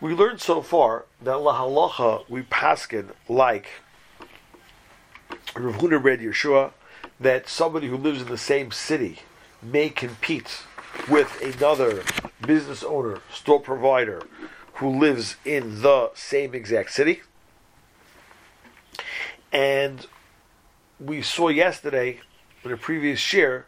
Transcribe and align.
We 0.00 0.14
learned 0.14 0.40
so 0.40 0.62
far 0.62 1.04
that 1.20 1.36
lahalacha 1.36 2.24
we 2.26 2.40
paskin 2.42 3.10
like 3.28 3.66
Rav 5.54 5.76
Huna 5.76 6.02
read 6.02 6.20
Yeshua 6.20 6.72
that 7.20 7.50
somebody 7.50 7.88
who 7.88 7.98
lives 7.98 8.22
in 8.22 8.28
the 8.28 8.38
same 8.38 8.70
city 8.70 9.18
may 9.62 9.90
compete 9.90 10.62
with 11.06 11.42
another 11.42 12.02
business 12.46 12.82
owner, 12.82 13.18
store 13.30 13.60
provider, 13.60 14.22
who 14.74 14.88
lives 14.88 15.36
in 15.44 15.82
the 15.82 16.10
same 16.14 16.54
exact 16.54 16.92
city. 16.92 17.20
And 19.52 20.06
we 20.98 21.20
saw 21.20 21.48
yesterday 21.48 22.20
in 22.64 22.72
a 22.72 22.78
previous 22.78 23.34
year 23.34 23.66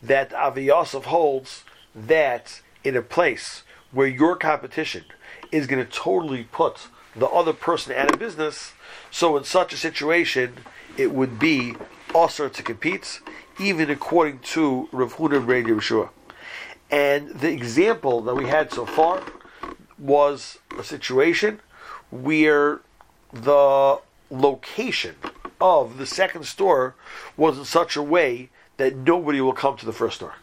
that 0.00 0.32
Avi 0.32 0.64
Yosef 0.66 1.06
holds 1.06 1.64
that 1.96 2.60
in 2.84 2.96
a 2.96 3.02
place 3.02 3.64
where 3.90 4.06
your 4.06 4.36
competition 4.36 5.04
is 5.54 5.66
going 5.66 5.84
to 5.84 5.90
totally 5.90 6.44
put 6.50 6.88
the 7.14 7.28
other 7.28 7.52
person 7.52 7.92
out 7.94 8.12
of 8.12 8.18
business, 8.18 8.72
so 9.10 9.36
in 9.36 9.44
such 9.44 9.72
a 9.72 9.76
situation, 9.76 10.56
it 10.96 11.12
would 11.12 11.38
be 11.38 11.76
also 12.12 12.48
to 12.48 12.62
compete, 12.62 13.20
even 13.60 13.88
according 13.88 14.40
to 14.40 14.88
Rav 14.90 15.14
Huna 15.14 15.44
Brady 15.46 15.70
Yeshua. 15.70 16.10
And 16.90 17.28
the 17.30 17.50
example 17.50 18.20
that 18.22 18.34
we 18.34 18.46
had 18.48 18.72
so 18.72 18.84
far 18.84 19.22
was 19.96 20.58
a 20.76 20.82
situation 20.82 21.60
where 22.10 22.80
the 23.32 24.00
location 24.30 25.14
of 25.60 25.98
the 25.98 26.06
second 26.06 26.46
store 26.46 26.96
was 27.36 27.58
in 27.58 27.64
such 27.64 27.94
a 27.96 28.02
way 28.02 28.50
that 28.76 28.96
nobody 28.96 29.40
will 29.40 29.52
come 29.52 29.76
to 29.76 29.86
the 29.86 29.92
first 29.92 30.16
store. 30.16 30.34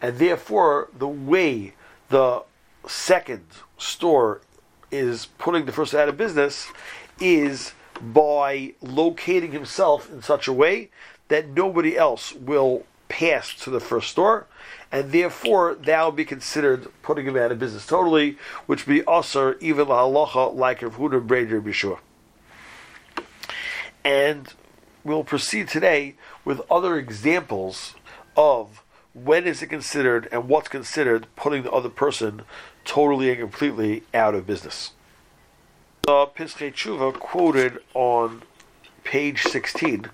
And 0.00 0.18
therefore, 0.18 0.88
the 0.96 1.08
way 1.08 1.74
the 2.10 2.44
second 2.86 3.44
store 3.76 4.40
is 4.92 5.26
putting 5.38 5.64
the 5.64 5.72
first 5.72 5.94
out 5.94 6.08
of 6.08 6.16
business 6.16 6.68
is 7.20 7.72
by 8.00 8.74
locating 8.80 9.52
himself 9.52 10.10
in 10.12 10.22
such 10.22 10.46
a 10.46 10.52
way 10.52 10.90
that 11.28 11.48
nobody 11.48 11.96
else 11.96 12.32
will 12.34 12.84
pass 13.08 13.54
to 13.54 13.70
the 13.70 13.80
first 13.80 14.10
store, 14.10 14.46
and 14.90 15.12
therefore 15.12 15.74
that 15.74 16.02
will 16.02 16.12
be 16.12 16.24
considered 16.24 16.88
putting 17.02 17.26
him 17.26 17.36
out 17.36 17.52
of 17.52 17.58
business 17.58 17.86
totally, 17.86 18.38
which 18.66 18.86
would 18.86 18.94
be 18.94 19.04
usher 19.06 19.56
even 19.60 19.88
la 19.88 20.06
halacha 20.06 20.54
like 20.54 20.82
Rav 20.82 20.96
Huda 20.96 21.26
Breder 21.26 21.60
Bishua. 21.60 21.98
And 24.04 24.52
we'll 25.04 25.24
proceed 25.24 25.68
today 25.68 26.16
with 26.44 26.60
other 26.70 26.96
examples 26.96 27.94
of 28.36 28.81
when 29.14 29.46
is 29.46 29.62
it 29.62 29.66
considered 29.66 30.28
and 30.32 30.48
what's 30.48 30.68
considered 30.68 31.26
putting 31.36 31.62
the 31.62 31.70
other 31.70 31.88
person 31.88 32.42
totally 32.84 33.30
and 33.30 33.38
completely 33.38 34.02
out 34.14 34.34
of 34.34 34.46
business. 34.46 34.92
The 36.02 36.26
Piskei 36.26 36.72
Tshuva 36.72 37.14
quoted 37.18 37.78
on 37.94 38.42
page 39.04 39.42
16 39.42 40.10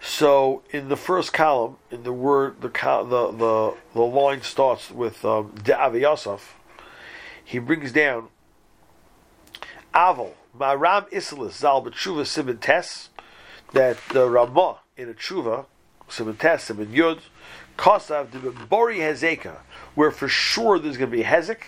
So 0.00 0.62
in 0.70 0.88
the 0.88 0.96
first 0.96 1.32
column, 1.32 1.78
in 1.90 2.04
the 2.04 2.12
word, 2.12 2.60
the 2.60 2.68
the 2.68 3.32
the, 3.32 3.74
the 3.92 4.02
line 4.02 4.42
starts 4.42 4.90
with 4.90 5.24
um, 5.24 5.52
De'avi 5.56 6.02
Yosef. 6.02 6.54
He 7.44 7.58
brings 7.58 7.90
down 7.90 8.28
Aval 9.92 10.30
Maharam 10.56 11.10
Isserlis 11.10 11.54
Zal 11.54 11.84
B'Tshuva 11.84 12.24
Simin 12.24 12.58
Tes 12.58 13.08
that 13.76 13.98
the 14.08 14.26
Ramah 14.26 14.78
in 14.96 15.10
a 15.10 15.12
Tshuva 15.12 15.66
Simin 16.08 16.38
Tes 16.38 16.62
Simin 16.62 16.86
Yud 16.86 17.20
Kosav 17.76 18.30
the 18.30 18.50
Bori 18.50 19.00
Hezekah, 19.00 19.58
where 19.94 20.10
for 20.10 20.28
sure 20.28 20.78
there's 20.78 20.96
going 20.96 21.10
to 21.10 21.16
be 21.18 21.22
Hezek 21.22 21.58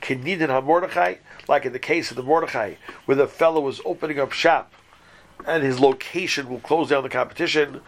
Kenidin 0.00 0.46
HaMordechai 0.46 1.18
like 1.48 1.66
in 1.66 1.72
the 1.72 1.80
case 1.80 2.12
of 2.12 2.16
the 2.16 2.22
Mordechai 2.22 2.74
where 3.06 3.16
the 3.16 3.26
fellow 3.26 3.60
was 3.60 3.80
opening 3.84 4.20
up 4.20 4.30
shop 4.30 4.72
and 5.44 5.64
his 5.64 5.80
location 5.80 6.48
will 6.48 6.60
close 6.60 6.90
down 6.90 7.02
the 7.02 7.08
competition. 7.08 7.80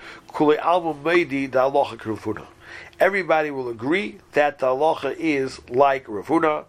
Everybody 3.00 3.50
will 3.52 3.68
agree 3.68 4.18
that 4.32 4.58
the 4.58 4.66
halacha 4.66 5.14
is 5.16 5.60
like 5.70 6.08
Rav 6.08 6.26
Huna, 6.26 6.64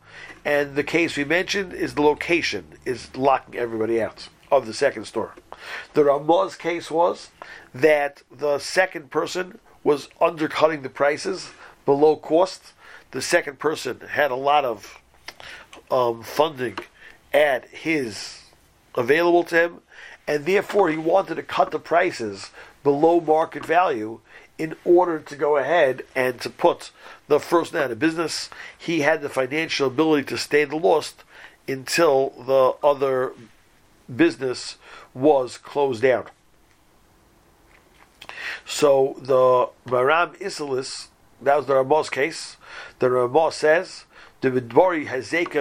and 0.45 0.75
the 0.75 0.83
case 0.83 1.17
we 1.17 1.23
mentioned 1.23 1.73
is 1.73 1.95
the 1.95 2.03
location 2.03 2.65
is 2.85 3.15
locking 3.15 3.55
everybody 3.55 3.99
out 3.99 4.29
of 4.51 4.65
the 4.65 4.73
second 4.73 5.05
store. 5.05 5.35
The 5.93 6.03
Ramah's 6.03 6.55
case 6.55 6.89
was 6.89 7.29
that 7.73 8.23
the 8.31 8.59
second 8.59 9.11
person 9.11 9.59
was 9.83 10.09
undercutting 10.19 10.81
the 10.81 10.89
prices 10.89 11.49
below 11.85 12.15
cost. 12.15 12.73
The 13.11 13.21
second 13.21 13.59
person 13.59 14.01
had 14.11 14.31
a 14.31 14.35
lot 14.35 14.65
of 14.65 14.99
um, 15.89 16.23
funding 16.23 16.77
at 17.33 17.67
his 17.69 18.43
available 18.95 19.43
to 19.45 19.55
him, 19.55 19.81
and 20.27 20.45
therefore 20.45 20.89
he 20.89 20.97
wanted 20.97 21.35
to 21.35 21.43
cut 21.43 21.71
the 21.71 21.79
prices 21.79 22.51
below 22.83 23.19
market 23.19 23.65
value 23.65 24.19
in 24.57 24.75
order 24.83 25.19
to 25.19 25.35
go 25.35 25.57
ahead 25.57 26.03
and 26.15 26.39
to 26.41 26.49
put 26.49 26.91
the 27.27 27.39
first 27.39 27.73
out 27.73 27.91
of 27.91 27.99
business. 27.99 28.49
He 28.77 29.01
had 29.01 29.21
the 29.21 29.29
financial 29.29 29.87
ability 29.87 30.25
to 30.25 30.37
stay 30.37 30.65
the 30.65 30.75
loss 30.75 31.13
until 31.67 32.31
the 32.31 32.75
other 32.85 33.33
business 34.13 34.77
was 35.13 35.57
closed 35.57 36.01
down. 36.01 36.25
So 38.65 39.15
the 39.19 39.69
Maharam 39.89 40.37
Isserlis, 40.39 41.07
that 41.41 41.55
was 41.55 41.65
the 41.65 41.75
Ramah's 41.75 42.09
case. 42.09 42.57
The 42.99 43.09
Ramah 43.09 43.51
says 43.51 44.05
the 44.41 44.51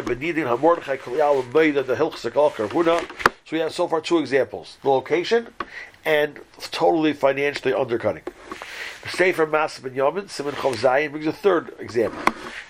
Benidin 0.03 0.47
the. 0.47 3.19
So 3.44 3.56
we 3.56 3.60
have 3.60 3.72
so 3.72 3.88
far 3.88 4.00
two 4.00 4.19
examples: 4.19 4.78
the 4.82 4.91
location 4.91 5.48
and 6.04 6.41
totally 6.70 7.12
financially 7.12 7.75
undercutting. 7.75 8.22
Sefer 9.10 9.46
Masas 9.46 9.80
Binyamin 9.80 10.28
Simon 10.28 10.54
Chav 10.54 10.74
Zayin 10.74 11.10
brings 11.10 11.26
a 11.26 11.32
third 11.32 11.74
example. 11.78 12.20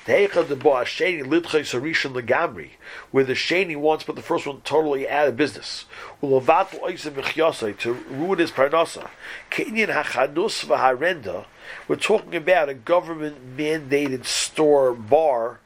The 0.07 0.13
Heicha 0.13 0.49
de 0.49 0.57
Bo 0.57 0.71
Sheni 0.71 1.23
Lidchay 1.23 1.61
Sarishan 1.61 2.13
Legamri, 2.13 2.71
where 3.11 3.25
the 3.25 3.35
Sheni 3.35 3.77
wants 3.77 4.05
but 4.05 4.17
the 4.17 4.23
first 4.23 4.47
one 4.47 4.61
totally 4.63 5.09
out 5.09 5.29
of 5.29 5.37
business. 5.37 5.85
Ulavatul 6.23 6.81
Oisim 6.81 7.13
Mechyasai 7.13 7.79
to 7.79 7.93
ruin 7.93 8.39
his 8.39 8.51
parnasa. 8.51 9.11
Kenyan 9.51 9.89
Hachanus 9.89 10.65
V'Harenda. 10.65 11.47
We're 11.87 11.97
talking 11.97 12.35
about 12.35 12.69
a 12.69 12.75
government 12.75 13.57
mandated 13.57 14.25
store 14.25 14.95
bar 14.95 15.61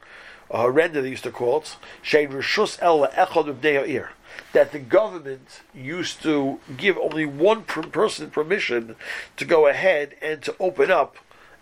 a 0.53 0.57
horrenda 0.57 1.01
they 1.01 1.09
used 1.09 1.23
to 1.23 1.31
call 1.31 1.57
it, 1.57 1.75
shein 2.03 2.29
rishus 2.29 2.77
el 2.79 3.07
echad 3.07 3.87
ear, 3.87 4.11
that 4.53 4.71
the 4.71 4.79
government 4.79 5.61
used 5.73 6.21
to 6.23 6.59
give 6.77 6.97
only 6.97 7.25
one 7.25 7.63
per 7.63 7.83
person 7.83 8.29
permission 8.29 8.95
to 9.35 9.45
go 9.45 9.67
ahead 9.67 10.15
and 10.21 10.41
to 10.43 10.55
open 10.59 10.89
up 10.89 11.17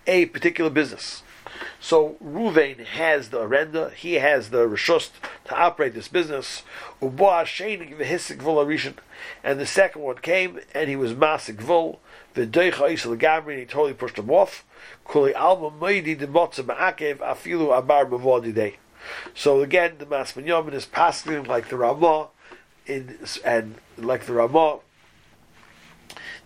a 0.06 0.25
particular 0.28 0.69
business. 0.69 1.24
So 1.79 2.18
Ruvain 2.24 2.85
has 2.85 3.29
the 3.29 3.40
arenda, 3.40 3.94
he 3.94 4.16
has 4.16 4.50
the 4.50 4.68
rishus 4.68 5.09
to 5.46 5.56
operate 5.56 5.94
this 5.94 6.07
business. 6.07 6.63
And 7.02 7.19
the 9.59 9.66
second 9.66 10.02
one 10.02 10.18
came 10.18 10.59
and 10.73 10.90
he 10.90 10.96
was 10.96 11.13
masik 11.13 11.62
vul, 11.62 12.00
the 12.34 12.44
and 12.44 13.59
he 13.59 13.66
totally 13.66 13.94
pushed 13.94 14.18
him 14.18 14.31
off. 14.31 14.66
So 19.34 19.62
again, 19.62 19.94
the 19.97 20.06
Masman 20.06 20.46
Yomin 20.46 20.73
is 20.73 20.85
passing 20.85 21.31
him 21.31 21.44
like 21.46 21.69
the 21.69 21.78
Ramah, 21.78 22.28
in 22.86 23.18
and 23.46 23.75
like 23.97 24.25
the 24.25 24.34
Ramah, 24.34 24.80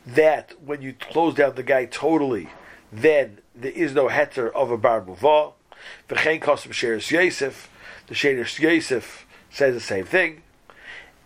that 0.06 0.54
when 0.64 0.82
you 0.82 0.94
close 0.94 1.36
down 1.36 1.56
the 1.56 1.64
guy 1.64 1.86
totally, 1.86 2.50
then 2.92 3.40
there 3.56 3.72
is 3.72 3.94
no 3.94 4.08
heter 4.08 4.52
of 4.54 4.72
a 4.72 4.78
bar 4.78 5.02
muvah. 5.02 5.54
V'chein 6.10 6.40
sheres 6.42 7.12
Yosef, 7.12 7.70
the 8.08 8.16
sheres 8.16 8.60
Yosef 8.60 9.26
says 9.50 9.74
the 9.74 9.80
same 9.80 10.06
thing, 10.06 10.42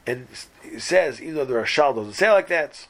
and 0.05 0.27
he 0.61 0.79
says 0.79 1.21
even 1.21 1.35
though 1.35 1.45
the 1.45 1.53
Rashal 1.53 1.95
doesn't 1.95 2.13
say 2.13 2.29
like 2.31 2.47
that. 2.47 2.87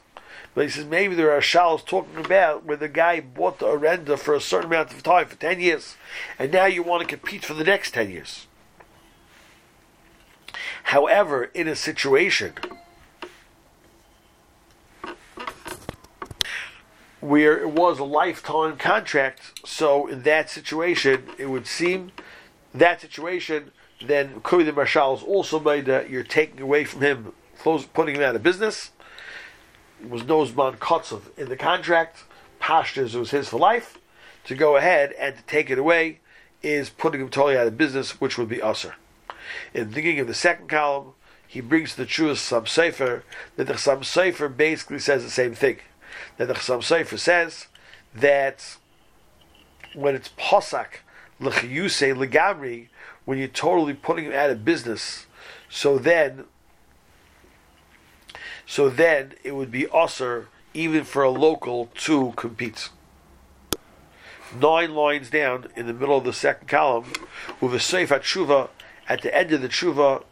But 0.54 0.64
he 0.64 0.70
says 0.70 0.84
maybe 0.84 1.14
there 1.14 1.30
are 1.30 1.40
shals 1.40 1.86
talking 1.86 2.24
about 2.24 2.64
where 2.64 2.76
the 2.76 2.88
guy 2.88 3.20
bought 3.20 3.60
the 3.60 3.66
arenda 3.66 4.18
for 4.18 4.34
a 4.34 4.40
certain 4.40 4.66
amount 4.66 4.92
of 4.92 5.02
time, 5.02 5.26
for 5.26 5.36
10 5.36 5.60
years, 5.60 5.96
and 6.38 6.52
now 6.52 6.66
you 6.66 6.82
want 6.82 7.02
to 7.02 7.16
compete 7.16 7.44
for 7.44 7.54
the 7.54 7.64
next 7.64 7.92
10 7.94 8.10
years. 8.10 8.46
However, 10.84 11.44
in 11.44 11.68
a 11.68 11.76
situation 11.76 12.54
where 17.20 17.58
it 17.58 17.70
was 17.70 17.98
a 17.98 18.04
lifetime 18.04 18.76
contract, 18.76 19.60
so 19.64 20.06
in 20.06 20.22
that 20.22 20.50
situation, 20.50 21.24
it 21.38 21.46
would 21.46 21.66
seem 21.66 22.12
that 22.74 23.00
situation, 23.00 23.72
then 24.04 24.40
Kuri 24.40 24.64
the 24.64 24.72
Marshal 24.72 25.16
is 25.16 25.22
also 25.22 25.60
made 25.60 25.84
that 25.86 26.08
you're 26.08 26.22
taking 26.22 26.60
away 26.60 26.84
from 26.84 27.02
him, 27.02 27.32
putting 27.92 28.16
him 28.16 28.22
out 28.22 28.34
of 28.34 28.42
business 28.42 28.90
It 30.00 30.08
was 30.08 30.22
Nozman 30.22 30.78
Kotzov 30.78 31.36
in 31.36 31.48
the 31.50 31.56
contract. 31.56 32.24
Pashtas 32.60 33.14
was 33.14 33.30
his 33.30 33.50
for 33.50 33.58
life 33.58 33.98
to 34.44 34.54
go 34.54 34.76
ahead 34.76 35.12
and 35.18 35.36
to 35.36 35.42
take 35.42 35.70
it 35.70 35.78
away 35.78 36.20
is 36.62 36.90
putting 36.90 37.20
him 37.20 37.28
totally 37.28 37.56
out 37.56 37.66
of 37.66 37.76
business, 37.76 38.20
which 38.20 38.38
would 38.38 38.48
be 38.48 38.60
usher. 38.62 38.94
In 39.74 39.90
thinking 39.92 40.20
of 40.20 40.26
the 40.26 40.34
second 40.34 40.68
column, 40.68 41.14
he 41.46 41.60
brings 41.60 41.94
the 41.94 42.06
truest 42.06 42.44
Sam 42.44 42.66
Sefer, 42.66 43.24
that 43.56 43.66
the 43.66 43.76
Sam 43.76 44.04
Sefer 44.04 44.48
basically 44.48 45.00
says 45.00 45.24
the 45.24 45.30
same 45.30 45.54
thing. 45.54 45.78
That 46.36 46.46
the 46.46 46.54
Sam 46.54 46.80
Sefer 46.80 47.16
says 47.16 47.66
that 48.14 48.76
when 49.94 50.14
it's 50.14 50.30
posak 50.38 51.00
l'chiyuse 51.40 52.14
legamri, 52.14 52.88
when 53.24 53.38
you're 53.38 53.48
totally 53.48 53.94
putting 53.94 54.26
him 54.26 54.32
out 54.32 54.50
of 54.50 54.64
business, 54.64 55.26
so 55.68 55.98
then, 55.98 56.44
so 58.66 58.88
then 58.88 59.34
it 59.42 59.56
would 59.56 59.70
be 59.70 59.88
usher 59.92 60.48
even 60.72 61.04
for 61.04 61.22
a 61.22 61.30
local 61.30 61.90
to 61.96 62.32
compete. 62.36 62.90
Nine 64.60 64.94
lines 64.94 65.30
down 65.30 65.66
in 65.76 65.86
the 65.86 65.92
middle 65.92 66.18
of 66.18 66.24
the 66.24 66.32
second 66.32 66.68
column, 66.68 67.12
with 67.60 67.74
a 67.74 67.78
seif 67.78 68.10
at 68.10 68.22
tshuva 68.22 68.68
at 69.10 69.22
the 69.22 69.36
end 69.36 69.50
of 69.50 69.60
the 69.60 69.68
tshuva, 69.68 70.22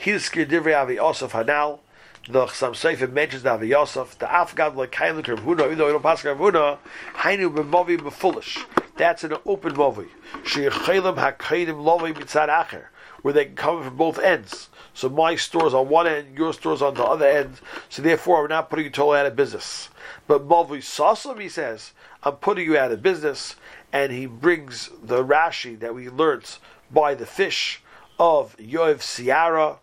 Hizkir 0.00 0.46
divrei 0.46 0.80
Avi 0.80 0.94
Yosef 0.94 1.32
Hanal. 1.32 1.80
The 2.28 2.46
Chasam 2.46 2.70
Sofer 2.70 3.12
mentions 3.12 3.42
the 3.42 3.50
Avi 3.50 3.66
Yosef. 3.66 4.16
The 4.16 4.26
Afgad 4.26 4.76
lekaim 4.76 5.18
l'krav 5.18 5.40
Huna, 5.40 5.64
even 5.66 5.78
though 5.78 5.86
we 5.86 5.92
don't 5.92 6.00
pass 6.00 6.24
Rav 6.24 6.38
Huna, 6.38 6.78
hainu 7.16 7.52
b'movi 7.52 7.98
b'fulish. 7.98 8.64
That's 8.96 9.24
an 9.24 9.34
open 9.44 9.74
movi. 9.74 10.06
Sheyechelim 10.44 11.16
hakaidim 11.16 11.82
lovi 11.82 12.14
mitzad 12.14 12.48
acher, 12.48 12.84
where 13.22 13.34
they 13.34 13.46
can 13.46 13.56
come 13.56 13.82
from 13.82 13.96
both 13.96 14.20
ends. 14.20 14.68
So 14.94 15.08
my 15.08 15.34
store's 15.34 15.74
on 15.74 15.88
one 15.88 16.06
end, 16.06 16.38
your 16.38 16.52
store's 16.52 16.82
on 16.82 16.94
the 16.94 17.02
other 17.02 17.26
end. 17.26 17.60
So 17.88 18.00
therefore, 18.00 18.42
we're 18.42 18.46
not 18.46 18.70
putting 18.70 18.84
you 18.84 18.92
totally 18.92 19.18
out 19.18 19.26
of 19.26 19.34
business. 19.34 19.88
But 20.28 20.46
movi 20.46 20.78
sasam, 20.78 21.40
he 21.40 21.48
says, 21.48 21.90
I'm 22.22 22.36
putting 22.36 22.64
you 22.64 22.78
out 22.78 22.92
of 22.92 23.02
business. 23.02 23.56
And 23.92 24.12
he 24.12 24.26
brings 24.26 24.90
the 25.02 25.24
Rashi 25.24 25.76
that 25.80 25.96
we 25.96 26.08
learnt 26.08 26.60
by 26.92 27.16
the 27.16 27.26
fish 27.26 27.80
of 28.18 28.56
Yoav 28.56 28.98
Siara, 28.98 29.78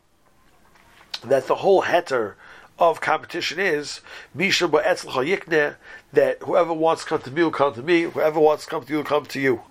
that 1.24 1.48
the 1.48 1.56
whole 1.56 1.84
heter 1.84 2.36
of 2.80 3.00
competition 3.02 3.60
is 3.60 4.02
Misha 4.34 4.68
Yikne, 4.68 5.76
that 6.14 6.42
whoever 6.42 6.74
wants 6.74 7.04
to 7.04 7.10
come 7.10 7.22
to 7.22 7.32
me 7.32 7.44
will 7.44 7.52
come 7.52 7.74
to 7.74 7.84
me, 7.84 8.04
whoever 8.04 8.40
wants 8.40 8.64
to 8.66 8.70
come 8.70 8.84
to 8.84 8.92
you 8.92 8.98
will 8.98 9.04
come 9.04 9.26
to 9.28 9.40
you. 9.40 9.62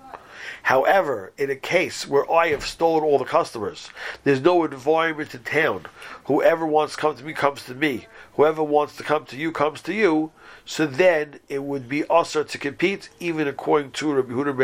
However, 0.62 1.32
in 1.38 1.50
a 1.50 1.56
case 1.56 2.06
where 2.06 2.30
I 2.30 2.48
have 2.48 2.64
stolen 2.64 3.02
all 3.02 3.18
the 3.18 3.24
customers, 3.24 3.90
there's 4.24 4.40
no 4.40 4.64
environment 4.64 5.34
in 5.34 5.42
town. 5.42 5.86
Whoever 6.26 6.66
wants 6.66 6.94
to 6.94 7.00
come 7.00 7.16
to 7.16 7.24
me 7.24 7.32
comes 7.32 7.64
to 7.64 7.74
me. 7.74 8.06
Whoever 8.34 8.62
wants 8.62 8.96
to 8.96 9.02
come 9.02 9.24
to 9.26 9.36
you 9.36 9.52
comes 9.52 9.80
to 9.82 9.94
you. 9.94 10.32
So 10.64 10.86
then 10.86 11.40
it 11.48 11.62
would 11.64 11.88
be 11.88 12.04
usher 12.08 12.44
to 12.44 12.58
compete, 12.58 13.08
even 13.18 13.48
according 13.48 13.92
to 13.92 14.12
Rabbi 14.12 14.32
Huda 14.32 14.54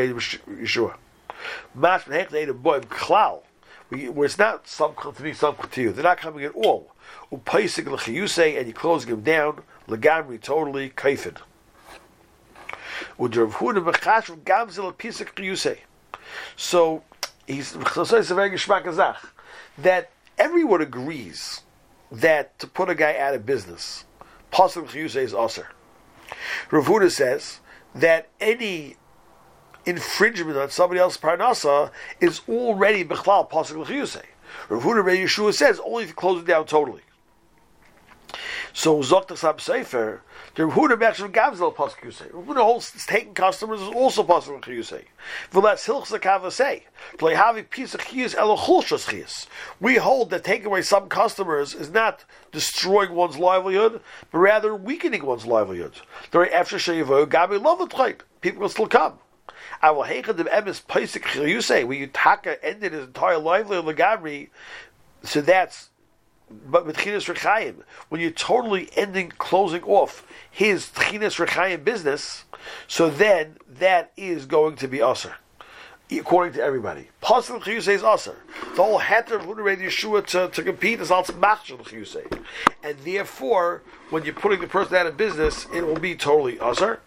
Yeshua. 0.61 0.97
Where 3.89 4.25
it's 4.25 4.39
not 4.39 4.67
some 4.67 4.95
to 5.01 5.23
me, 5.23 5.33
some 5.33 5.57
to 5.71 5.83
you. 5.83 5.93
They're 5.93 6.03
not 6.03 6.19
coming 6.19 6.45
at 6.45 6.55
all. 6.55 6.93
Upaisik 7.31 7.87
l'chiyusei, 7.87 8.59
and 8.59 8.67
you're 8.67 8.75
closing 8.75 9.13
him 9.13 9.21
down, 9.21 9.63
legamri, 9.87 10.41
totally, 10.41 10.91
kaifid. 10.91 11.39
So 16.57 17.03
he's 17.47 17.69
so 17.69 18.17
it's 18.17 18.31
a 18.31 18.35
very 18.35 18.51
geshmak 18.51 19.17
that 19.79 20.11
everyone 20.37 20.81
agrees 20.81 21.61
that 22.11 22.59
to 22.59 22.67
put 22.67 22.91
a 22.91 22.95
guy 22.95 23.17
out 23.17 23.35
of 23.35 23.47
business, 23.47 24.05
pasuk 24.53 24.89
chiyusei 24.89 25.23
is 25.23 25.35
aser. 25.35 25.69
Rav 26.71 26.87
Huda 26.87 27.11
says 27.11 27.61
that 27.95 28.29
any 28.41 28.97
infringement 29.87 30.59
on 30.59 30.71
somebody 30.71 31.01
else's 31.01 31.21
parnasa 31.21 31.91
is 32.21 32.41
already 32.49 33.05
bechlal 33.05 33.49
pasuk 33.49 33.77
l'chiyusei. 33.77 34.25
Rav 34.69 34.83
Huda 34.83 35.05
Yeshua 35.05 35.55
says 35.55 35.81
only 35.85 36.05
if 36.05 36.11
you 36.11 36.15
close 36.15 36.43
it 36.43 36.47
down 36.47 36.67
totally. 36.67 37.03
So 38.73 38.99
Zokta 38.99 39.39
Sab 39.39 39.59
Sefer, 39.59 40.21
the 40.55 40.65
Rehuda 40.65 41.01
Mechshav 41.01 41.33
Gavzel 41.33 41.75
Pasuk 41.75 42.01
Yusei. 42.01 42.31
Rehuda 42.31 42.59
holds 42.59 43.07
taking 43.07 43.33
customers 43.33 43.81
is 43.81 43.89
also 43.89 44.23
Pasuk 44.23 44.63
Yusei. 44.65 45.05
V'las 45.51 45.87
Hilchsa 45.87 46.21
Kava 46.21 46.51
say, 46.51 46.85
Play 47.17 47.35
Havi 47.35 47.69
Pisa 47.69 47.97
Chiyus 47.97 48.35
Elo 48.35 48.57
Chulshas 48.57 49.09
Chiyus. 49.09 49.47
We 49.81 49.97
hold 49.97 50.29
that 50.29 50.45
taking 50.45 50.67
away 50.67 50.83
some 50.83 51.09
customers 51.09 51.75
is 51.75 51.91
not 51.91 52.25
destroying 52.53 53.13
one's 53.13 53.39
livelihood, 53.39 54.03
but 54.31 54.39
rather 54.39 54.75
weakening 54.75 55.25
one's 55.25 55.47
livelihood. 55.47 55.95
During 56.31 56.53
after 56.53 56.77
Sheyivo, 56.77 57.25
Gabi 57.27 57.59
Lovatreit, 57.59 58.21
people 58.43 58.61
will 58.61 58.69
still 58.69 58.89
come. 58.89 59.19
I 59.83 59.91
will 59.91 60.05
hate 60.05 60.27
the 60.27 60.45
emes 60.45 60.85
paisik 60.85 61.23
chiyusei, 61.23 61.87
where 61.87 62.07
Yutaka 62.07 62.57
ended 62.63 62.93
his 62.93 63.07
entire 63.07 63.39
livelihood 63.39 63.97
legabri. 63.97 64.49
So 65.23 65.41
that's 65.41 65.91
but 66.71 66.87
with 66.87 66.97
Tchinas 66.97 67.33
Rechayim, 67.33 67.83
when 68.09 68.21
you're 68.21 68.31
totally 68.31 68.89
ending, 68.95 69.33
closing 69.37 69.83
off 69.83 70.27
his 70.51 70.87
Tchinas 70.87 71.45
Rechayim 71.45 71.85
business, 71.85 72.45
so 72.87 73.11
then 73.11 73.57
that 73.69 74.13
is 74.17 74.47
going 74.47 74.77
to 74.77 74.89
be 74.89 75.01
Aser 75.01 75.35
according 76.13 76.55
to 76.55 76.63
everybody. 76.63 77.09
Possible 77.21 77.61
Chiyusei 77.61 77.95
is 77.95 78.05
Aser. 78.05 78.37
The 78.77 78.83
whole 78.83 79.01
heter 79.01 79.33
of 79.33 79.43
Huda 79.43 79.77
Yeshua 79.77 80.25
to, 80.27 80.49
to 80.49 80.63
compete 80.63 81.01
is 81.01 81.11
also 81.11 81.33
Machshel 81.33 81.79
Chiyusei. 81.79 82.45
And 82.83 82.99
therefore, 83.01 83.83
when 84.11 84.25
you're 84.25 84.35
putting 84.35 84.61
the 84.61 84.69
person 84.69 84.95
out 84.95 85.07
of 85.07 85.17
business, 85.17 85.67
it 85.75 85.85
will 85.85 85.99
be 85.99 86.15
totally 86.15 86.61
Aser. 86.61 87.01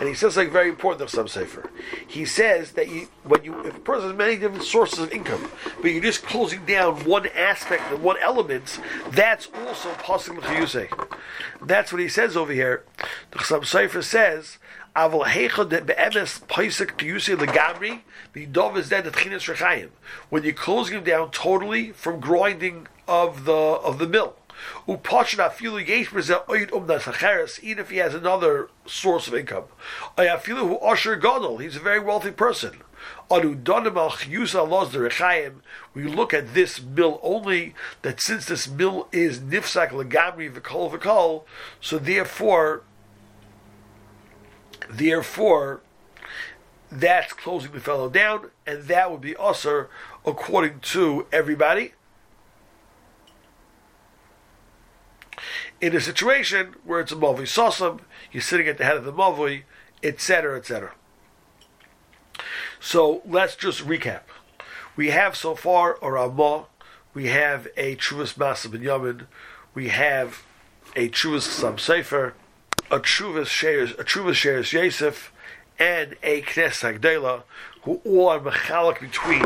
And 0.00 0.08
he 0.08 0.14
says 0.14 0.34
something 0.34 0.52
very 0.52 0.70
important 0.70 1.02
of 1.02 1.10
some 1.10 1.28
Sefer. 1.28 1.70
He 2.06 2.24
says 2.24 2.72
that 2.72 2.88
you, 2.88 3.08
when 3.24 3.44
you, 3.44 3.60
if 3.66 3.76
a 3.76 3.80
person 3.80 4.08
has 4.08 4.16
many 4.16 4.36
different 4.36 4.64
sources 4.64 5.00
of 5.00 5.12
income, 5.12 5.50
but 5.82 5.90
you're 5.90 6.02
just 6.02 6.22
closing 6.22 6.64
down 6.64 7.04
one 7.04 7.26
aspect 7.28 7.82
and 7.90 8.02
one 8.02 8.16
element, 8.22 8.80
that's 9.10 9.48
also 9.66 9.92
possible 9.94 10.42
Chiyusei. 10.42 10.88
That's 11.60 11.92
what 11.92 12.00
he 12.00 12.08
says 12.08 12.36
over 12.36 12.52
here. 12.52 12.84
The 13.32 13.38
Chasam 13.38 13.62
Sofer 13.62 14.02
says 14.02 14.58
Aval 14.96 15.26
heichad 15.26 15.68
be'emes 15.84 16.40
paisik 16.46 16.96
kiyusi 16.96 17.36
legamri 17.36 18.00
the 18.32 18.46
dov 18.46 18.78
is 18.78 18.88
then 18.88 19.04
the 19.04 19.10
tchinas 19.10 19.46
rechayim 19.54 19.90
when 20.30 20.42
you're 20.42 20.54
closing 20.54 20.96
him 20.96 21.04
down 21.04 21.30
totally 21.30 21.92
from 21.92 22.18
grinding 22.18 22.86
of 23.06 23.44
the 23.44 23.52
of 23.52 23.98
the 23.98 24.08
mill. 24.08 24.36
Afilu 24.88 25.82
even 27.62 27.78
if 27.78 27.90
he 27.90 27.98
has 27.98 28.14
another 28.14 28.70
source 28.86 29.28
of 29.28 29.34
income. 29.34 29.64
Ayafilu 30.16 30.60
who 30.60 30.78
usher 30.78 31.14
gadol 31.16 31.58
he's 31.58 31.76
a 31.76 31.80
very 31.80 32.00
wealthy 32.00 32.30
person. 32.30 32.80
We 33.30 33.38
look 36.04 36.32
at 36.34 36.54
this 36.54 36.80
mill 36.82 37.20
only 37.22 37.74
that 38.00 38.22
since 38.22 38.46
this 38.46 38.66
mill 38.66 39.08
is 39.12 39.40
nifsak 39.40 39.90
legamri 39.90 40.50
v'kol 40.50 40.90
v'kol, 40.90 41.44
so 41.82 41.98
therefore 41.98 42.82
Therefore, 44.88 45.80
that's 46.90 47.32
closing 47.32 47.72
the 47.72 47.80
fellow 47.80 48.08
down, 48.08 48.50
and 48.66 48.84
that 48.84 49.10
would 49.10 49.20
be 49.20 49.36
usher 49.36 49.88
according 50.24 50.80
to 50.80 51.26
everybody. 51.32 51.92
In 55.80 55.94
a 55.94 56.00
situation 56.00 56.76
where 56.84 57.00
it's 57.00 57.12
a 57.12 57.16
Mavli 57.16 57.42
Sosam, 57.42 58.00
you're 58.32 58.40
sitting 58.40 58.66
at 58.66 58.78
the 58.78 58.84
head 58.84 58.96
of 58.96 59.04
the 59.04 59.12
Mavli, 59.12 59.64
etc., 60.02 60.56
etc. 60.56 60.94
So 62.80 63.22
let's 63.26 63.56
just 63.56 63.86
recap. 63.86 64.22
We 64.94 65.10
have 65.10 65.36
so 65.36 65.54
far 65.54 65.98
a 66.00 66.10
Ramah, 66.10 66.66
we 67.12 67.26
have 67.26 67.68
a 67.76 67.96
Truvas 67.96 68.34
Masa 68.34 68.68
Yamin, 68.68 69.26
we 69.74 69.88
have 69.88 70.42
a 70.94 71.08
Truvas 71.10 71.42
Sam 71.42 71.76
Sefer, 71.76 72.34
a 72.90 73.00
Truvas 73.00 73.46
shares 73.46 73.92
a 73.92 74.04
Truvas 74.04 74.34
shares 74.34 74.72
Yosef 74.72 75.32
and 75.78 76.16
a 76.22 76.42
Knes 76.42 76.82
Hagdela, 76.82 77.42
who 77.82 78.00
all 78.04 78.28
are 78.28 78.40
mechalik 78.40 79.00
between 79.00 79.44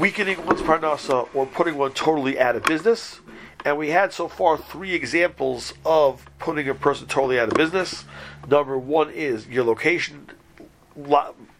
weakening 0.00 0.44
one's 0.46 0.62
parnasa 0.62 1.28
or 1.34 1.46
putting 1.46 1.76
one 1.76 1.92
totally 1.92 2.38
out 2.38 2.56
of 2.56 2.64
business. 2.64 3.20
And 3.64 3.76
we 3.76 3.90
had 3.90 4.12
so 4.12 4.28
far 4.28 4.56
three 4.56 4.94
examples 4.94 5.74
of 5.84 6.24
putting 6.38 6.68
a 6.68 6.74
person 6.74 7.06
totally 7.06 7.38
out 7.38 7.48
of 7.48 7.54
business. 7.54 8.04
Number 8.48 8.78
one 8.78 9.10
is 9.10 9.46
your 9.46 9.64
location 9.64 10.30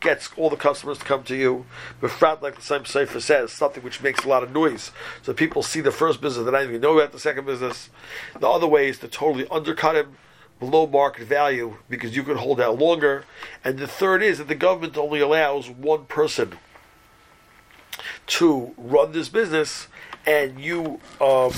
gets 0.00 0.30
all 0.36 0.48
the 0.48 0.56
customers 0.56 0.98
to 0.98 1.04
come 1.04 1.22
to 1.24 1.36
you. 1.36 1.66
Befrat, 2.00 2.40
like 2.40 2.56
the 2.56 2.62
same 2.62 2.84
Sefer 2.84 3.20
says, 3.20 3.52
something 3.52 3.82
which 3.82 4.02
makes 4.02 4.24
a 4.24 4.28
lot 4.28 4.42
of 4.42 4.52
noise. 4.52 4.92
So 5.22 5.34
people 5.34 5.62
see 5.62 5.80
the 5.80 5.92
first 5.92 6.20
business, 6.20 6.44
they 6.44 6.50
don't 6.50 6.68
even 6.68 6.80
know 6.80 6.98
about 6.98 7.12
the 7.12 7.20
second 7.20 7.44
business. 7.44 7.90
The 8.38 8.48
other 8.48 8.66
way 8.66 8.88
is 8.88 8.98
to 9.00 9.08
totally 9.08 9.46
undercut 9.50 9.96
him 9.96 10.16
below 10.60 10.86
market 10.86 11.26
value 11.26 11.76
because 11.88 12.14
you 12.14 12.22
can 12.22 12.36
hold 12.36 12.60
out 12.60 12.78
longer. 12.78 13.24
And 13.64 13.78
the 13.78 13.88
third 13.88 14.22
is 14.22 14.38
that 14.38 14.46
the 14.46 14.54
government 14.54 14.96
only 14.96 15.20
allows 15.20 15.68
one 15.68 16.04
person 16.04 16.58
to 18.26 18.72
run 18.76 19.10
this 19.10 19.28
business, 19.28 19.88
and 20.24 20.60
you, 20.60 21.00
um, 21.20 21.52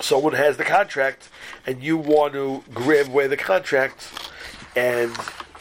someone 0.00 0.34
has 0.34 0.56
the 0.56 0.64
contract, 0.64 1.28
and 1.66 1.82
you 1.82 1.96
want 1.96 2.34
to 2.34 2.62
grab 2.72 3.08
away 3.08 3.26
the 3.26 3.36
contract, 3.36 4.08
and 4.76 5.10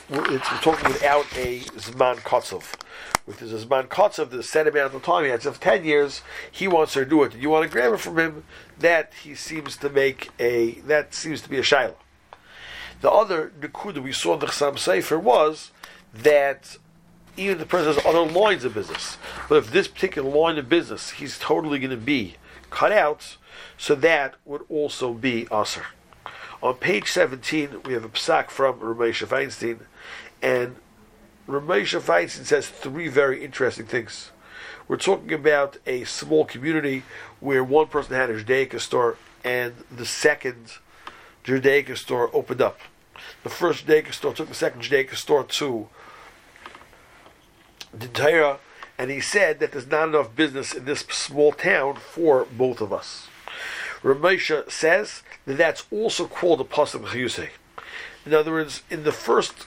it's, 0.09 0.51
we're 0.51 0.57
talking 0.61 0.87
without 0.89 1.25
a 1.35 1.61
Zman 1.61 2.17
Kotzov. 2.17 2.82
With 3.25 3.39
his 3.39 3.65
Zman 3.65 3.87
Kotzov, 3.87 4.31
the 4.31 4.43
set 4.43 4.67
amount 4.67 4.93
of 4.93 5.03
time 5.03 5.23
he 5.23 5.29
has 5.29 5.45
of 5.45 5.59
10 5.59 5.85
years, 5.85 6.21
he 6.51 6.67
wants 6.67 6.93
her 6.93 7.05
to 7.05 7.09
do 7.09 7.23
it. 7.23 7.35
You 7.35 7.49
want 7.49 7.63
to 7.63 7.71
grab 7.71 7.93
it 7.93 7.99
from 7.99 8.19
him, 8.19 8.43
that 8.79 9.13
he 9.23 9.33
seems 9.33 9.77
to 9.77 9.89
make 9.89 10.29
a, 10.39 10.71
that 10.81 11.13
seems 11.13 11.41
to 11.43 11.49
be 11.49 11.57
a 11.57 11.61
Shaila. 11.61 11.95
The 12.99 13.11
other 13.11 13.53
Nakuda 13.59 14.01
we 14.03 14.11
saw 14.11 14.33
in 14.33 14.39
the 14.39 14.47
Chasam 14.47 14.73
Sofer 14.73 15.21
was 15.21 15.71
that 16.13 16.77
even 17.37 17.57
the 17.57 17.65
person 17.65 17.93
has 17.93 18.05
other 18.05 18.21
lines 18.21 18.63
of 18.63 18.73
business. 18.73 19.17
But 19.49 19.57
if 19.57 19.71
this 19.71 19.87
particular 19.87 20.29
line 20.29 20.57
of 20.57 20.69
business, 20.69 21.11
he's 21.11 21.39
totally 21.39 21.79
going 21.79 21.91
to 21.91 21.97
be 21.97 22.35
cut 22.69 22.91
out, 22.91 23.37
so 23.77 23.95
that 23.95 24.35
would 24.45 24.65
also 24.69 25.13
be 25.13 25.47
Aser. 25.51 25.85
On 26.61 26.75
page 26.75 27.11
17, 27.11 27.83
we 27.83 27.93
have 27.93 28.05
a 28.05 28.09
psak 28.09 28.49
from 28.49 28.79
Ramesha 28.79 29.27
Feinstein, 29.27 29.79
and 30.41 30.77
Ramesha 31.47 31.99
Feinstein 31.99 32.45
says 32.45 32.69
three 32.69 33.09
very 33.09 33.43
interesting 33.43 33.85
things. 33.85 34.31
We're 34.87 34.97
talking 34.97 35.33
about 35.33 35.77
a 35.85 36.05
small 36.05 36.45
community 36.45 37.03
where 37.41 37.63
one 37.63 37.87
person 37.87 38.15
had 38.15 38.29
a 38.29 38.41
Judaica 38.41 38.79
store 38.79 39.17
and 39.43 39.73
the 39.91 40.05
second 40.05 40.73
Judaica 41.43 41.97
store 41.97 42.29
opened 42.33 42.61
up. 42.61 42.79
The 43.43 43.49
first 43.49 43.85
Judaica 43.85 44.13
store 44.13 44.33
took 44.33 44.47
the 44.47 44.55
second 44.55 44.81
Judaica 44.81 45.15
store 45.15 45.43
to 45.43 45.89
Torah, 48.13 48.59
and 48.97 49.11
he 49.11 49.19
said 49.19 49.59
that 49.59 49.73
there's 49.73 49.87
not 49.87 50.09
enough 50.09 50.35
business 50.35 50.73
in 50.73 50.85
this 50.85 51.01
small 51.01 51.51
town 51.51 51.95
for 51.95 52.45
both 52.45 52.79
of 52.79 52.93
us. 52.93 53.27
Ramesha 54.01 54.71
says 54.71 55.23
that 55.45 55.57
that's 55.57 55.85
also 55.91 56.27
called 56.27 56.61
a 56.61 56.63
pasuk 56.63 57.05
chiyusei. 57.07 57.49
In 58.25 58.33
other 58.33 58.51
words, 58.51 58.83
in 58.89 59.03
the 59.03 59.11
first 59.11 59.65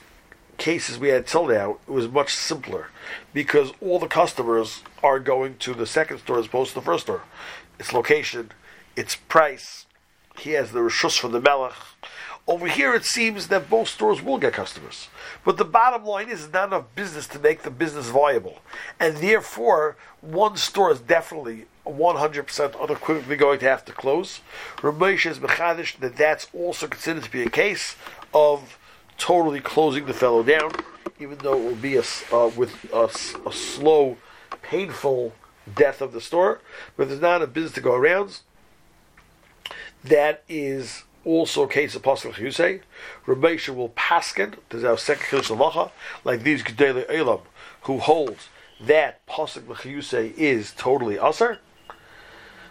cases 0.57 0.97
we 0.97 1.09
had 1.09 1.27
till 1.27 1.47
now, 1.47 1.77
it 1.87 1.91
was 1.91 2.07
much 2.07 2.33
simpler 2.33 2.87
because 3.33 3.71
all 3.81 3.99
the 3.99 4.07
customers 4.07 4.81
are 5.03 5.19
going 5.19 5.57
to 5.57 5.73
the 5.73 5.85
second 5.85 6.19
store 6.19 6.39
as 6.39 6.47
opposed 6.47 6.69
to 6.69 6.75
the 6.75 6.85
first 6.85 7.03
store. 7.03 7.23
Its 7.79 7.93
location, 7.93 8.51
its 8.95 9.15
price. 9.15 9.85
He 10.37 10.51
has 10.51 10.71
the 10.71 10.79
rishus 10.79 11.17
for 11.17 11.29
the 11.29 11.41
melech. 11.41 11.73
Over 12.47 12.67
here, 12.67 12.93
it 12.95 13.03
seems 13.03 13.49
that 13.49 13.69
both 13.69 13.89
stores 13.89 14.21
will 14.21 14.37
get 14.37 14.53
customers. 14.53 15.09
But 15.43 15.57
the 15.57 15.65
bottom 15.65 16.05
line 16.05 16.29
is, 16.29 16.51
not 16.51 16.69
enough 16.69 16.85
business 16.95 17.27
to 17.27 17.39
make 17.39 17.63
the 17.63 17.69
business 17.69 18.07
viable. 18.07 18.59
And 18.99 19.17
therefore, 19.17 19.97
one 20.21 20.55
store 20.55 20.91
is 20.91 21.01
definitely 21.01 21.65
100% 21.85 22.81
unequivocally 22.81 23.35
going 23.35 23.59
to 23.59 23.65
have 23.65 23.83
to 23.85 23.91
close. 23.91 24.39
Ramesh 24.77 25.29
is 25.29 25.39
mechadish 25.39 25.99
that 25.99 26.15
that's 26.15 26.47
also 26.53 26.87
considered 26.87 27.23
to 27.23 27.31
be 27.31 27.43
a 27.43 27.49
case 27.49 27.97
of 28.33 28.77
totally 29.17 29.59
closing 29.59 30.05
the 30.05 30.13
fellow 30.13 30.43
down, 30.43 30.71
even 31.19 31.37
though 31.39 31.57
it 31.57 31.63
will 31.63 31.75
be 31.75 31.95
a, 31.95 32.03
uh, 32.31 32.49
with 32.55 32.75
a, 32.93 33.09
a, 33.47 33.51
slow, 33.51 34.17
painful 34.61 35.33
death 35.75 36.01
of 36.01 36.13
the 36.13 36.21
store. 36.21 36.61
But 36.95 37.09
there's 37.09 37.21
not 37.21 37.41
a 37.41 37.47
business 37.47 37.73
to 37.73 37.81
go 37.81 37.93
around. 37.93 38.39
That 40.03 40.43
is 40.47 41.03
also 41.25 41.63
a 41.63 41.67
case 41.67 41.95
of 41.95 42.03
Pascal 42.03 42.31
Chiyusei. 42.31 42.81
Rabbeisha 43.25 43.75
will 43.75 43.89
paskin, 43.89 44.55
there's 44.69 44.83
our 44.83 44.97
second 44.97 45.25
Chiyus 45.25 45.55
Halacha, 45.55 45.91
like 46.23 46.43
these 46.43 46.63
Gedele 46.63 47.05
Elam, 47.09 47.41
who 47.81 47.99
holds 47.99 48.49
that 48.79 49.25
Pascal 49.25 49.75
Chiyusei 49.75 50.33
is 50.37 50.71
totally 50.71 51.17
Aser. 51.17 51.59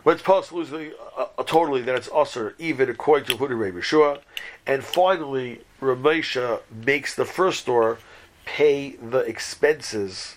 But 0.06 0.12
it's 0.12 0.22
possible 0.22 0.60
uh, 0.62 1.26
uh, 1.36 1.42
totally 1.42 1.82
that 1.82 1.96
it's 1.96 2.08
Aser, 2.14 2.54
even 2.60 2.88
according 2.88 3.26
to 3.26 3.34
Huda 3.34 3.58
Rebbe 3.58 3.80
Yeshua. 3.80 4.20
And 4.64 4.84
finally, 4.84 5.62
Ramesha 5.82 6.60
makes 6.70 7.16
the 7.16 7.24
first 7.24 7.62
store 7.62 7.98
pay 8.44 8.90
the 9.02 9.18
expenses 9.18 10.36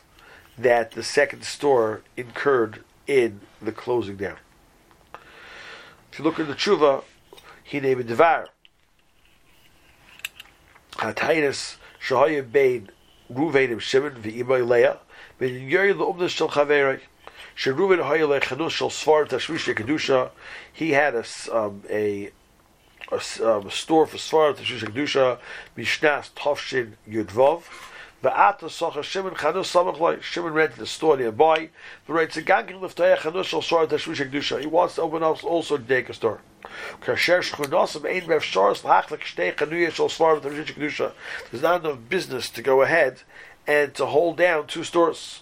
that 0.58 0.94
the 0.94 1.04
second 1.04 1.44
store 1.44 2.02
incurred 2.18 2.84
in 3.06 3.42
the 3.62 3.72
closing 3.72 4.16
down. 4.16 4.38
If 6.12 6.18
you 6.18 6.26
look 6.26 6.40
at 6.40 6.48
the 6.48 6.56
tshuva, 6.56 7.04
Hine 7.72 7.96
b'devar. 7.96 8.48
Hataynis 10.94 11.76
shahayim 12.04 12.52
bein 12.52 12.90
Ruvain 13.32 13.72
and 13.72 13.84
Shimon 13.84 14.16
v'imay 14.16 14.68
Leah 14.68 14.98
ben 15.38 15.70
yori 15.70 15.94
l'umnas 15.94 16.30
shel 16.30 16.50
chaverei. 16.50 17.02
Sheruven 17.60 18.02
haya 18.02 18.26
lechanus 18.26 18.72
shel 18.72 18.90
svar 18.90 19.28
tashvish 19.28 19.76
kedusha. 19.76 20.30
He 20.72 20.92
had 20.92 21.14
a 21.14 21.26
um, 21.52 21.84
a 21.90 22.32
a, 23.12 23.16
um, 23.16 23.68
a 23.68 23.72
store 23.72 24.08
for 24.08 24.16
svar 24.16 24.56
tashvish 24.56 24.86
kedusha 24.86 25.40
mishnas 25.78 26.30
tavshin 26.38 26.94
yudvov. 27.06 27.64
Va'ata 28.24 28.70
socha 28.70 29.04
Shimon 29.04 29.34
chanus 29.34 29.74
samach 29.74 30.00
loy. 30.00 30.22
Shimon 30.22 30.54
rented 30.54 30.80
a 30.80 30.86
store 30.86 31.18
nearby. 31.18 31.68
The 32.08 32.14
writes 32.14 32.38
a 32.38 32.44
ganking 32.44 32.80
liftaya 32.80 33.18
chanus 33.18 33.48
shel 33.48 33.62
svar 33.62 33.88
tashvish 33.90 34.26
kedusha. 34.26 34.62
He 34.62 34.68
wants 34.68 34.96
to 34.96 35.02
open 35.02 35.22
up 35.22 35.44
also 35.44 35.76
a 35.76 35.80
a 35.80 36.14
store. 36.14 36.40
There's 41.52 41.62
not 41.62 41.86
enough 41.86 42.00
business 42.08 42.50
to 42.52 42.62
go 42.62 42.82
ahead 42.84 43.22
and 43.68 43.94
to 43.96 44.06
hold 44.06 44.38
down 44.38 44.68
two 44.68 44.86
stores. 44.86 45.42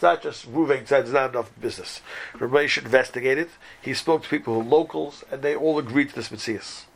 It's 0.00 0.02
not 0.02 0.22
just 0.22 0.44
said 0.44 0.86
there's 0.88 1.12
not 1.12 1.30
enough 1.30 1.50
business. 1.60 2.00
Ramesh 2.34 2.78
investigated. 2.78 3.50
He 3.82 3.92
spoke 3.92 4.22
to 4.22 4.28
people 4.30 4.54
who 4.54 4.62
locals, 4.68 5.24
and 5.30 5.42
they 5.42 5.54
all 5.54 5.78
agreed 5.78 6.08
to 6.08 6.14
this 6.14 6.30
mitzvah. 6.30 6.86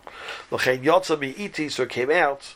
So 0.51 1.83
it 1.83 1.89
came 1.91 2.11
out 2.11 2.55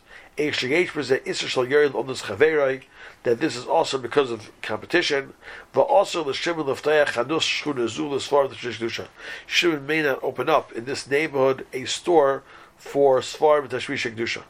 that 3.24 3.40
this 3.40 3.56
is 3.56 3.66
also 3.66 3.98
because 3.98 4.30
of 4.30 4.50
competition. 4.62 5.34
But 5.72 5.82
also 5.82 6.24
the 6.24 6.32
Shimon 6.32 6.68
as 6.68 6.80
far 6.80 8.44
as 8.44 8.50
the 8.50 9.08
Shimon 9.46 9.86
may 9.86 10.02
not 10.02 10.22
open 10.22 10.48
up 10.48 10.72
in 10.72 10.86
this 10.86 11.06
neighborhood 11.10 11.66
a 11.72 11.84
store 11.84 12.42
for 12.76 13.20
Svar 13.20 13.68
Tashvish 13.68 14.10
Kedusha. 14.10 14.44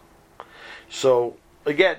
So 0.89 1.37
again, 1.65 1.97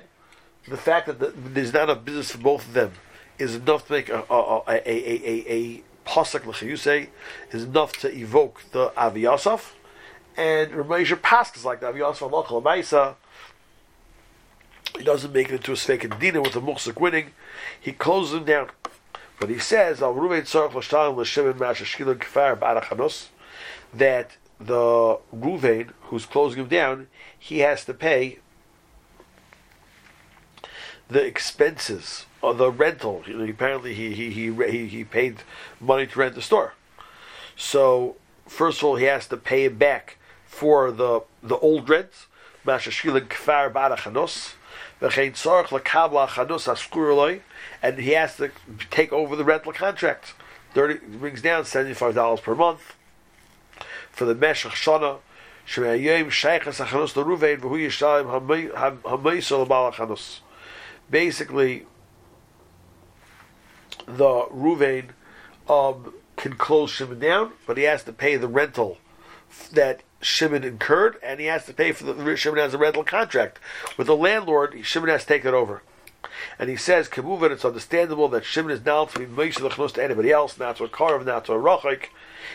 the 0.70 0.76
fact 0.76 1.06
that 1.06 1.18
the, 1.18 1.32
there's 1.36 1.72
not 1.72 1.90
a 1.90 1.94
business 1.94 2.32
for 2.32 2.38
both 2.38 2.66
of 2.66 2.72
them 2.72 2.92
is 3.38 3.56
enough 3.56 3.86
to 3.86 3.92
make 3.92 4.08
a 4.08 4.24
a 4.30 4.62
a 4.68 4.80
a, 4.86 5.44
a, 5.48 5.82
pasuk 6.06 6.78
say 6.78 7.10
is 7.52 7.64
enough 7.64 7.92
to 7.92 8.16
evoke 8.16 8.62
the 8.72 8.92
Avi 8.96 9.20
Yosef, 9.22 9.74
and 10.36 10.70
Ramesha 10.72 11.20
Pask 11.20 11.62
like 11.64 11.80
the 11.80 11.88
Avi 11.88 11.98
Yosef 11.98 12.22
Allah 12.22 13.16
he 14.96 15.04
doesn't 15.04 15.32
make 15.32 15.48
it 15.48 15.54
into 15.54 15.72
a 15.72 15.76
fake 15.76 16.18
dina 16.18 16.42
with 16.42 16.52
the 16.52 16.60
muhsik 16.60 17.00
winning. 17.00 17.30
He 17.80 17.92
closes 17.92 18.34
him 18.34 18.44
down. 18.44 18.70
But 19.38 19.48
he 19.48 19.58
says, 19.58 20.00
that 20.00 20.14
the 24.60 25.18
Ruvain, 25.34 25.90
who's 26.02 26.26
closing 26.26 26.60
him 26.60 26.68
down, 26.68 27.06
he 27.38 27.60
has 27.60 27.86
to 27.86 27.94
pay 27.94 28.40
the 31.10 31.24
expenses 31.24 32.26
of 32.42 32.58
the 32.58 32.70
rental. 32.70 33.22
You 33.26 33.38
know, 33.38 33.44
apparently, 33.44 33.94
he, 33.94 34.12
he, 34.14 34.30
he, 34.30 34.86
he, 34.86 35.04
paid 35.04 35.42
money 35.80 36.06
to 36.06 36.18
rent 36.18 36.34
the 36.34 36.42
store. 36.42 36.74
So, 37.56 38.16
first 38.46 38.78
of 38.78 38.84
all, 38.84 38.96
he 38.96 39.04
has 39.04 39.26
to 39.28 39.36
pay 39.36 39.68
back 39.68 40.16
for 40.46 40.90
the 40.90 41.22
the 41.42 41.58
old 41.58 41.88
rent. 41.88 42.10
And 47.82 47.98
he 47.98 48.10
has 48.10 48.36
to 48.36 48.50
take 48.90 49.12
over 49.12 49.36
the 49.36 49.44
rental 49.44 49.72
contract. 49.72 50.34
30 50.74 51.16
brings 51.16 51.42
down 51.42 51.64
seventy-five 51.64 52.14
dollars 52.14 52.40
per 52.40 52.54
month 52.54 52.94
for 54.12 54.24
the 54.24 54.34
Meshach 54.34 54.72
Shana. 54.72 55.18
Basically, 61.10 61.86
the 64.06 64.46
Ruvain 64.52 65.10
um, 65.68 66.14
can 66.36 66.54
close 66.54 66.90
Shimon 66.90 67.18
down, 67.18 67.52
but 67.66 67.76
he 67.76 67.84
has 67.84 68.04
to 68.04 68.12
pay 68.12 68.36
the 68.36 68.48
rental 68.48 68.98
that 69.72 70.02
Shimon 70.20 70.64
incurred, 70.64 71.16
and 71.22 71.40
he 71.40 71.46
has 71.46 71.66
to 71.66 71.72
pay 71.72 71.92
for 71.92 72.04
the 72.04 72.36
Shimon 72.36 72.58
has 72.58 72.74
a 72.74 72.78
rental 72.78 73.04
contract 73.04 73.58
with 73.96 74.06
the 74.06 74.16
landlord. 74.16 74.78
Shimon 74.82 75.08
has 75.08 75.22
to 75.22 75.28
take 75.28 75.44
it 75.44 75.54
over, 75.54 75.82
and 76.58 76.68
he 76.68 76.76
says, 76.76 77.08
"Kemuvan." 77.08 77.50
It's 77.50 77.64
understandable 77.64 78.28
that 78.28 78.44
Shimon 78.44 78.72
is 78.72 78.84
now 78.84 79.06
to 79.06 79.18
be 79.18 79.26
meishalachnos 79.26 79.92
to 79.94 80.04
anybody 80.04 80.30
else, 80.30 80.58
not 80.58 80.76
to 80.76 80.84
a 80.84 80.88
karv, 80.88 81.24
not 81.24 81.46
to 81.46 81.52
a 81.54 81.58
rachik, 81.58 82.06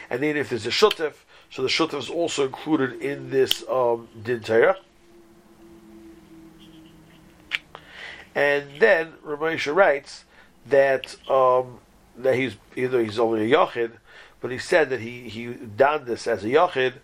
and 0.10 0.22
then 0.22 0.38
if 0.38 0.50
there's 0.50 0.66
a 0.66 0.70
shutif, 0.70 1.14
so 1.50 1.62
the 1.62 1.68
shutif 1.68 2.00
is 2.00 2.10
also 2.10 2.46
included 2.46 3.02
in 3.02 3.32
this 3.32 3.64
um, 3.70 4.08
din 4.24 4.42
And 8.36 8.80
then 8.80 9.14
Ramesha 9.26 9.74
writes 9.74 10.26
that 10.68 11.16
um, 11.30 11.80
that 12.18 12.36
he's 12.36 12.58
either 12.76 13.02
he's 13.02 13.18
only 13.18 13.52
a 13.52 13.56
yachid, 13.56 13.94
but 14.42 14.52
he 14.52 14.58
said 14.58 14.90
that 14.90 15.00
he 15.00 15.30
he 15.30 15.48
done 15.48 16.06
this 16.06 16.28
as 16.28 16.44
a 16.44 16.50
yachid 16.50 16.96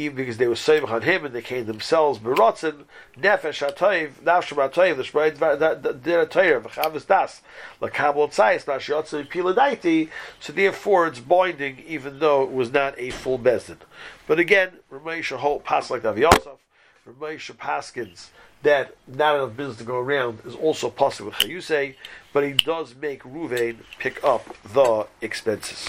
even 0.00 0.16
because 0.16 0.38
they 0.38 0.46
were 0.46 0.56
saving 0.56 0.88
on 0.88 1.02
him 1.02 1.24
and 1.24 1.34
they 1.34 1.42
came 1.42 1.66
themselves 1.66 2.18
berotzen 2.18 2.84
nefesh 3.18 3.66
atoiv 3.66 4.12
nafsh 4.24 4.54
atoiv 4.54 4.96
the 4.96 5.02
shmeid 5.02 5.38
the 5.38 6.10
atoiv 6.10 6.62
v'chavis 6.62 7.06
das 7.06 7.42
lakabel 7.80 8.28
tzayis 8.28 8.64
nashyotzim 8.64 9.28
piladaiti 9.28 10.08
so 10.38 10.52
therefore 10.52 11.06
it's 11.06 11.20
binding 11.20 11.78
even 11.86 12.18
though 12.18 12.42
it 12.42 12.50
was 12.50 12.72
not 12.72 12.98
a 12.98 13.10
full 13.10 13.38
bezin 13.38 13.76
but 14.26 14.38
again 14.38 14.70
Ramesh 14.90 15.36
hold 15.36 15.64
pass 15.64 15.90
like 15.90 16.04
Rav 16.04 16.18
Yosef 16.18 16.58
Ramesh 17.06 17.52
Paskins 17.56 18.28
that 18.62 18.94
not 19.06 19.36
enough 19.36 19.56
business 19.56 19.78
to 19.78 19.84
go 19.84 19.98
around 19.98 20.40
is 20.44 20.54
also 20.54 20.90
possible 20.90 21.30
with 21.30 21.38
Chayusei 21.38 21.94
but 22.32 22.44
he 22.44 22.52
does 22.52 22.94
make 22.94 23.22
Ruvain 23.22 23.76
pick 23.98 24.22
up 24.22 24.54
the 24.62 25.06
expenses. 25.20 25.88